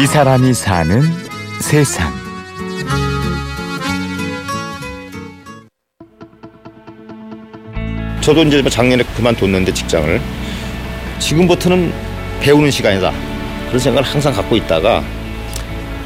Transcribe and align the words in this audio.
이 0.00 0.06
사람이 0.06 0.54
사는 0.54 1.02
세상. 1.60 2.10
저도 8.20 8.42
이제 8.44 8.60
뭐 8.62 8.70
작년에 8.70 9.02
그만뒀는데 9.16 9.72
직장을 9.72 10.20
지금부터는 11.18 11.92
배우는 12.40 12.70
시간이다 12.70 13.12
그런 13.66 13.78
생각을 13.78 14.08
항상 14.08 14.32
갖고 14.32 14.56
있다가 14.56 15.02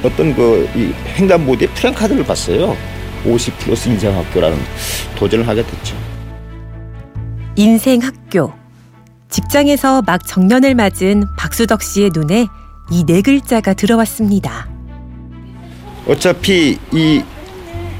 어떤 0.02 0.34
그 0.34 0.68
이 0.74 0.92
횡단보도에 1.16 1.68
프랭카드를 1.68 2.24
봤어요. 2.24 2.76
50 3.24 3.58
플러스 3.58 3.88
인생학교라는 3.88 4.58
도전을 5.16 5.46
하게 5.48 5.62
됐죠. 5.64 5.96
인생 7.56 8.00
학교. 8.02 8.52
직장에서 9.30 10.02
막 10.02 10.26
정년을 10.26 10.74
맞은 10.74 11.24
박수덕 11.38 11.82
씨의 11.82 12.10
눈에 12.12 12.46
이 12.90 13.04
네 13.04 13.22
글자가 13.22 13.74
들어왔습니다. 13.74 14.68
어차피 16.06 16.78
이 16.92 17.22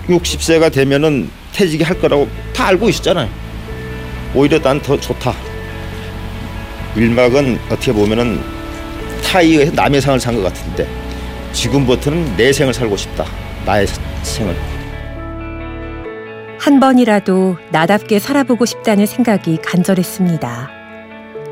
60세가 0.08 0.72
되면은 0.72 1.30
퇴직이 1.52 1.82
할 1.82 1.98
거라고 1.98 2.28
다 2.54 2.66
알고 2.68 2.88
있었잖아요. 2.90 3.28
오히려 4.34 4.58
난 4.60 4.80
더 4.80 4.98
좋다. 4.98 5.32
일막은 6.96 7.58
어떻게 7.70 7.92
보면은 7.92 8.40
타이어에서 9.24 9.72
남의 9.72 10.00
상을 10.00 10.20
산 10.20 10.34
것 10.36 10.42
같은데 10.42 10.86
지금부터는 11.52 12.36
내 12.36 12.52
생을 12.52 12.74
살고 12.74 12.96
싶다. 12.96 13.24
나의 13.64 13.86
생을. 14.22 14.54
한 16.58 16.80
번이라도 16.80 17.56
나답게 17.70 18.18
살아보고 18.18 18.64
싶다는 18.66 19.06
생각이 19.06 19.58
간절했습니다. 19.64 20.70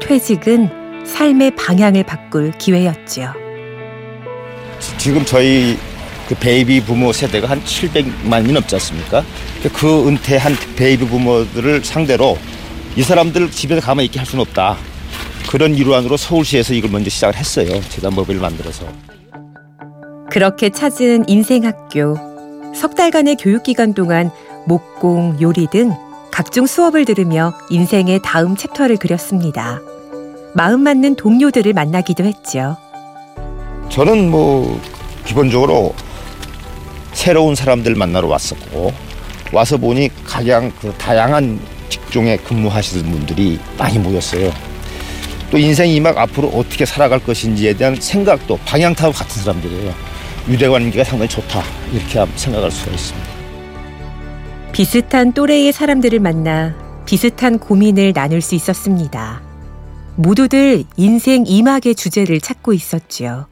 퇴직은 0.01 0.82
삶의 1.05 1.57
방향을 1.57 2.05
바꿀 2.05 2.53
기회였지요. 2.53 3.35
지금 4.99 5.25
저희 5.25 5.79
그 6.29 6.35
베이비 6.35 6.83
부머 6.85 7.13
세대가 7.13 7.49
한 7.49 7.63
700만이 7.63 8.53
넘지 8.53 8.75
않습니까? 8.77 9.25
그 9.75 10.09
은퇴한 10.09 10.55
베이비 10.77 11.07
부머들을 11.07 11.85
상대로 11.85 12.39
이 12.97 13.03
사람들 13.03 13.51
집에서 13.51 13.81
가만히 13.81 14.07
있게 14.07 14.19
할 14.19 14.27
수는 14.27 14.43
없다. 14.43 14.77
그런 15.51 15.75
일환으로 15.75 16.17
서울시에서 16.17 16.75
이걸 16.75 16.91
먼저 16.91 17.11
시작을 17.11 17.37
했어요. 17.37 17.81
재단법인을 17.89 18.41
만들어서. 18.41 18.87
그렇게 20.31 20.71
찾은 20.71 21.29
인생학교. 21.29 22.17
석 22.75 22.95
달간의 22.95 23.37
교육기간 23.37 23.93
동안 23.93 24.31
목공, 24.67 25.39
요리 25.43 25.67
등 25.71 25.93
각종 26.31 26.67
수업을 26.67 27.05
들으며 27.05 27.53
인생의 27.69 28.21
다음 28.25 28.57
챕터를 28.57 28.97
그렸습니다. 28.97 29.81
마음 30.55 30.81
맞는 30.81 31.17
동료들을 31.17 31.73
만나기도 31.73 32.25
했죠. 32.25 32.77
저는 33.89 34.31
뭐 34.31 34.81
기본적으로 35.25 35.95
새로운 37.13 37.55
사람들 37.55 37.95
만나러 37.95 38.29
왔었고 38.29 38.93
와서 39.53 39.77
보니 39.77 40.11
가장 40.25 40.73
그 40.81 40.93
다양한 40.99 41.61
직종에 41.89 42.37
근무하시는 42.39 43.11
분들이 43.11 43.59
많이 43.79 43.99
모였어요. 43.99 44.51
또 45.51 45.59
인생 45.59 45.91
이막 45.91 46.17
앞으로 46.17 46.49
어떻게 46.49 46.87
살아갈 46.87 47.19
것인지에 47.19 47.75
대한 47.75 47.95
생각도 47.95 48.59
방향타고 48.65 49.13
같은 49.13 49.43
사람들이에요. 49.43 49.93
유대관계가 50.49 51.05
상당히 51.05 51.29
좋다 51.29 51.63
이렇게 51.93 52.27
생각할 52.37 52.71
수가 52.71 52.93
있습니다. 52.93 53.29
비슷한 54.73 55.33
또래의 55.33 55.73
사람들을 55.73 56.19
만나 56.21 56.75
비슷한 57.05 57.59
고민을 57.59 58.15
나눌 58.15 58.41
수 58.41 58.55
있었습니다. 58.55 59.52
모두들 60.17 60.85
인생 60.97 61.45
이막의 61.47 61.95
주제를 61.95 62.41
찾고 62.41 62.73
있었지요. 62.73 63.47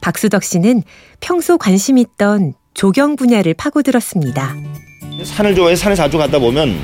박수덕 0.00 0.42
씨는 0.42 0.82
평소 1.20 1.56
관심 1.58 1.96
있던 1.98 2.54
조경 2.74 3.16
분야를 3.16 3.54
파고들었습니다. 3.54 4.56
산을 5.24 5.54
좋아해 5.54 5.76
산에 5.76 5.94
자주 5.94 6.18
가다 6.18 6.38
보면 6.38 6.76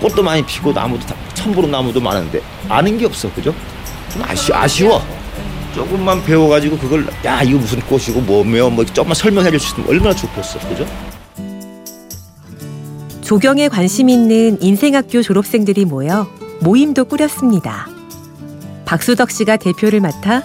꽃도 0.00 0.22
많이 0.22 0.44
피고 0.46 0.72
나무도 0.72 1.06
다, 1.06 1.14
천부름 1.34 1.70
나무도 1.70 2.00
많은데 2.00 2.40
아는 2.68 2.96
게 2.98 3.06
없어 3.06 3.32
그죠? 3.32 3.54
좀 4.12 4.22
아쉬, 4.22 4.52
아쉬워. 4.52 5.02
조금만 5.74 6.22
배워가지고 6.24 6.78
그걸 6.78 7.06
야 7.24 7.42
이거 7.42 7.58
무슨 7.58 7.80
꽃이고 7.80 8.20
뭐며 8.22 8.70
뭐 8.70 8.84
조금만 8.84 9.14
설명해 9.14 9.50
줄 9.50 9.60
수 9.60 9.68
있으면 9.74 9.88
얼마나 9.88 10.14
좋겠어 10.14 10.58
그죠? 10.68 10.86
조경에 13.22 13.68
관심 13.68 14.08
있는 14.08 14.60
인생학교 14.62 15.20
졸업생들이 15.22 15.84
모여 15.84 16.26
모임도 16.60 17.04
꾸렸습니다. 17.06 17.88
박수덕 18.88 19.30
씨가 19.30 19.58
대표를 19.58 20.00
맡아 20.00 20.42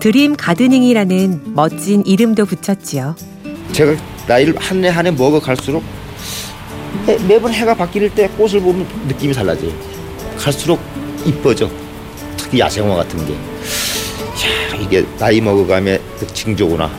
드림 0.00 0.36
가드닝이라는 0.36 1.54
멋진 1.54 2.04
이름도 2.04 2.44
붙였지요. 2.44 3.16
제가 3.72 3.96
나이를 4.28 4.54
한 4.58 4.84
해 4.84 4.90
한 4.90 5.06
해 5.06 5.10
먹어 5.10 5.40
갈수록 5.40 5.82
매, 7.06 7.16
매번 7.26 7.54
해가 7.54 7.74
바뀔 7.74 8.14
때 8.14 8.28
꽃을 8.28 8.60
보면 8.60 8.86
느낌이 9.08 9.32
달라져요. 9.32 9.72
갈수록 10.36 10.78
이뻐져. 11.24 11.70
특히 12.36 12.58
야생화 12.60 12.96
같은 12.96 13.24
게. 13.26 13.32
야, 13.32 14.76
이게 14.78 15.02
나이 15.18 15.40
그 16.18 16.26
징조구나. 16.26 16.90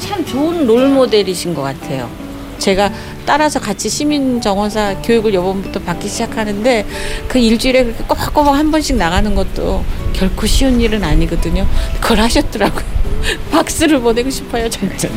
참 0.00 0.22
좋은 0.26 0.66
롤 0.66 0.86
모델이신 0.88 1.54
것 1.54 1.62
같아요. 1.62 2.10
제가 2.58 2.92
따라서 3.26 3.60
같이 3.60 3.88
시민정원사 3.88 5.02
교육을 5.02 5.34
요번부터 5.34 5.80
받기 5.80 6.08
시작하는데 6.08 6.86
그 7.28 7.38
일주일에 7.38 7.84
그렇게 7.84 8.04
꼬박꼬박 8.04 8.54
한 8.54 8.70
번씩 8.70 8.96
나가는 8.96 9.34
것도 9.34 9.84
결코 10.12 10.46
쉬운 10.46 10.80
일은 10.80 11.02
아니거든요. 11.04 11.66
그걸 12.00 12.20
하셨더라고요. 12.20 12.84
박수를 13.50 14.00
보내고 14.00 14.30
싶어요, 14.30 14.68
진짜. 14.68 15.08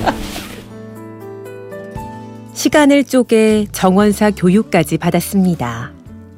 시간을 2.53 3.03
쪼개 3.03 3.67
정원사 3.71 4.31
교육까지 4.31 4.97
받았습니다. 4.97 5.91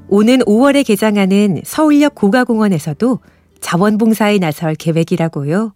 오는 0.10 0.40
5월에 0.40 0.86
개장하는 0.86 1.62
서울역 1.64 2.16
고가공원에서도 2.16 3.20
자원봉사에 3.62 4.40
나설 4.40 4.76
계획이라고요. 4.76 5.74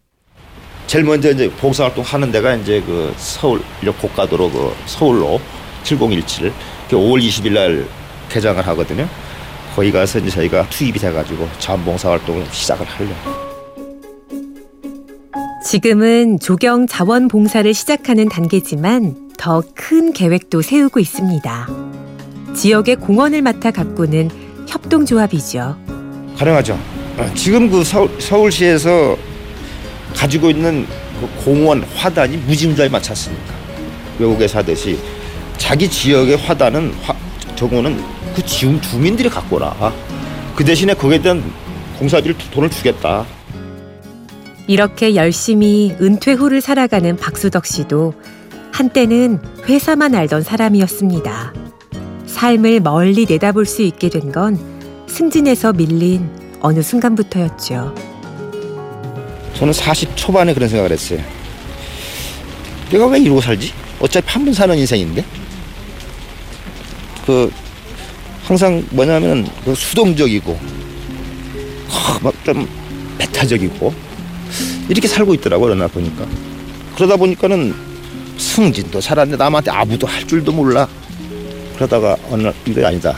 제일 0.87 1.05
먼저 1.05 1.31
이제 1.31 1.49
봉사활동 1.49 2.03
하는 2.03 2.31
데가 2.31 2.55
이제 2.55 2.81
그 2.85 3.13
서울역 3.17 3.99
고가도로 4.01 4.51
그 4.51 4.73
서울로 4.85 5.39
7017 5.83 6.51
5월 6.89 7.21
20일 7.21 7.53
날 7.53 7.85
개장을 8.29 8.65
하거든요. 8.67 9.07
거기 9.75 9.91
가서 9.91 10.19
이제 10.19 10.29
저희가 10.29 10.69
투입이 10.69 10.99
돼가지고 10.99 11.47
자원봉사 11.59 12.09
활동을 12.11 12.45
시작을 12.51 12.85
하려고. 12.85 13.43
지금은 15.65 16.39
조경 16.39 16.85
자원봉사를 16.87 17.73
시작하는 17.73 18.29
단계지만 18.29 19.31
더 19.37 19.63
큰 19.75 20.13
계획도 20.13 20.61
세우고 20.61 20.99
있습니다. 20.99 21.67
지역의 22.55 22.97
공원을 22.97 23.41
맡아 23.41 23.71
가꾸는 23.71 24.29
협동조합이죠. 24.67 25.75
가능하죠. 26.37 26.79
아, 27.17 27.33
지금 27.33 27.69
그 27.69 27.83
서울, 27.83 28.09
서울시에서 28.21 29.17
가지고 30.23 30.49
있는 30.49 30.87
그 31.19 31.27
공원 31.43 31.83
화단이 31.97 32.37
무지무지하게 32.37 32.89
많지 32.89 33.09
않습니까? 33.09 33.53
외국에서 34.17 34.59
하듯이 34.59 34.97
자기 35.57 35.89
지역의 35.89 36.37
화단은 36.37 36.93
화, 37.01 37.13
저거는 37.57 38.01
그 38.33 38.41
지금 38.45 38.79
주민들이 38.79 39.27
갖고 39.27 39.57
오라. 39.57 39.91
그 40.55 40.63
대신에 40.63 40.93
거기에 40.93 41.21
대한 41.21 41.43
공사비를 41.99 42.37
돈을 42.51 42.69
주겠다. 42.69 43.25
이렇게 44.67 45.15
열심히 45.15 45.93
은퇴 45.99 46.31
후를 46.31 46.61
살아가는 46.61 47.17
박수덕 47.17 47.65
씨도 47.65 48.13
한때는 48.71 49.41
회사만 49.67 50.15
알던 50.15 50.43
사람이었습니다. 50.43 51.53
삶을 52.25 52.79
멀리 52.79 53.25
내다볼 53.25 53.65
수 53.65 53.81
있게 53.81 54.07
된 54.07 54.31
건 54.31 54.57
승진에서 55.07 55.73
밀린 55.73 56.29
어느 56.61 56.81
순간부터였죠. 56.81 58.12
저는 59.55 59.73
40 59.73 60.15
초반에 60.15 60.53
그런 60.53 60.67
생각을 60.69 60.91
했어요. 60.91 61.19
내가 62.91 63.07
왜 63.07 63.19
이러고 63.19 63.41
살지? 63.41 63.71
어차피 63.99 64.27
한 64.29 64.45
번 64.45 64.53
사는 64.53 64.77
인생인데. 64.77 65.23
그 67.25 67.51
항상 68.43 68.83
뭐냐면 68.91 69.47
그 69.63 69.73
수동적이고 69.73 70.59
막 72.21 72.33
좀 72.43 72.67
배타적이고 73.17 73.93
이렇게 74.89 75.07
살고 75.07 75.33
있더라고요. 75.35 75.75
날 75.75 75.87
보니까. 75.87 76.25
그러다 76.95 77.15
보니까는 77.15 77.73
승진도 78.37 78.99
살았는데 78.99 79.41
남한테 79.41 79.71
아무도 79.71 80.05
할 80.07 80.27
줄도 80.27 80.51
몰라. 80.51 80.87
그러다가 81.75 82.17
어느 82.29 82.43
날 82.43 82.53
이거 82.65 82.85
아니다. 82.85 83.17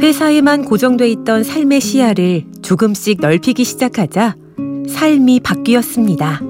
회사에만 0.00 0.64
고정돼 0.64 1.08
있던 1.10 1.44
삶의 1.44 1.80
시야를 1.80 2.44
조금씩 2.72 3.18
넓히기 3.20 3.64
시작하자 3.64 4.34
삶이 4.88 5.40
바뀌었습니다. 5.40 6.40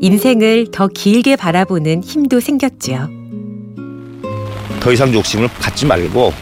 인생을 0.00 0.72
더 0.72 0.88
길게 0.88 1.36
바라보는 1.36 2.02
힘도 2.02 2.40
생겼지요. 2.40 3.08
더 4.80 4.92
이상 4.92 5.14
욕심을 5.14 5.46
갖지 5.60 5.86
말고 5.86 6.32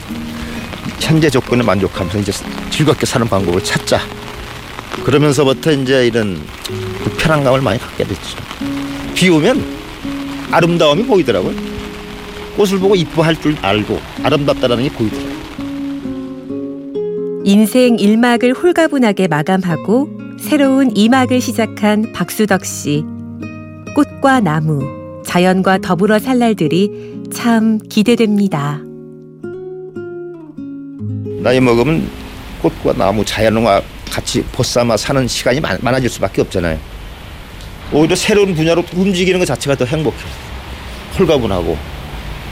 현재 1.00 1.28
조건에 1.28 1.62
만족하면서 1.62 2.18
이제 2.18 2.32
즐겁게 2.70 3.04
사는 3.04 3.28
방법을 3.28 3.62
찾자. 3.62 4.00
그러면서부터 5.04 5.72
이제 5.72 6.06
이런 6.06 6.40
그 7.04 7.10
편안감을 7.18 7.60
많이 7.60 7.78
갖게 7.78 8.04
됐죠. 8.04 8.38
비 9.14 9.28
오면 9.28 9.62
아름다움이 10.50 11.04
보이더라고요. 11.04 11.54
꽃을 12.56 12.78
보고 12.78 12.96
이뻐할 12.96 13.38
줄 13.38 13.54
알고 13.60 14.00
아름답다라는 14.22 14.84
게 14.84 14.88
보이더라고요. 14.88 15.33
인생 17.46 17.96
1막을 17.96 18.56
홀가분하게 18.56 19.28
마감하고 19.28 20.08
새로운 20.40 20.94
2막을 20.94 21.42
시작한 21.42 22.10
박수덕 22.14 22.64
씨. 22.64 23.04
꽃과 23.94 24.40
나무, 24.40 24.80
자연과 25.26 25.78
더불어 25.78 26.18
살 26.18 26.38
날들이 26.38 26.90
참 27.30 27.78
기대됩니다. 27.90 28.80
나이 31.42 31.60
먹으면 31.60 32.08
꽃과 32.62 32.94
나무, 32.94 33.22
자연과 33.22 33.82
같이 34.10 34.42
벗삼아 34.52 34.96
사는 34.96 35.28
시간이 35.28 35.60
많, 35.60 35.76
많아질 35.82 36.08
수밖에 36.08 36.40
없잖아요. 36.40 36.78
오히려 37.92 38.16
새로운 38.16 38.54
분야로 38.54 38.82
움직이는 38.96 39.38
것 39.38 39.44
자체가 39.44 39.76
더 39.76 39.84
행복해요. 39.84 40.30
홀가분하고 41.18 41.76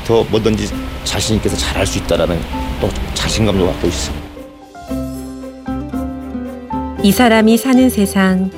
더 0.07 0.23
뭐든지 0.25 0.69
자신 1.05 1.37
있게 1.37 1.49
잘할 1.49 1.87
수 1.87 1.97
있다라는 1.97 2.39
또 2.79 2.91
자신감도 3.15 3.67
갖고 3.67 3.89
있어요. 3.89 4.22
이 7.05 7.11
사람이 7.11 7.57
사는 7.57 7.91
세상 7.91 8.49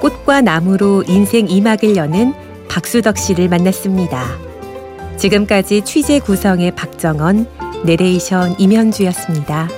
꽃과 0.00 0.40
나무로 0.40 1.04
인생 1.06 1.46
2막을 1.46 1.96
여는 1.96 2.32
박수덕 2.66 3.18
씨를 3.18 3.50
만났습니다. 3.50 4.24
지금까지 5.18 5.82
취재 5.82 6.18
구성의 6.18 6.70
박정원, 6.70 7.46
내레이션 7.84 8.54
임현주였습니다. 8.58 9.68